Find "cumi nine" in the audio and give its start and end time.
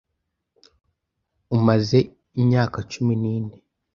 2.91-3.53